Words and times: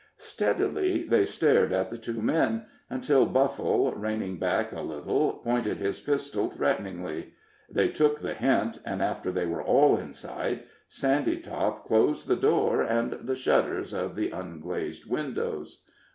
Steadily 0.17 1.03
they 1.03 1.25
stared 1.25 1.71
at 1.71 1.91
the 1.91 1.97
two 1.99 2.23
men, 2.23 2.65
until 2.89 3.27
Buffle, 3.27 3.91
reining 3.93 4.39
back 4.39 4.71
a 4.71 4.81
little, 4.81 5.33
pointed 5.33 5.77
his 5.77 5.99
pistol 5.99 6.49
threateningly. 6.49 7.35
They 7.69 7.89
took 7.89 8.19
the 8.19 8.33
hint, 8.33 8.79
and 8.83 9.03
after 9.03 9.31
they 9.31 9.45
were 9.45 9.61
all 9.61 9.97
inside, 9.99 10.63
Sandytop 10.87 11.83
closed 11.85 12.27
the 12.27 12.35
door 12.35 12.81
and 12.81 13.11
the 13.11 13.35
shutters 13.35 13.93
of 13.93 14.15
the 14.15 14.31
unglazed 14.31 15.07
windows. 15.07 15.85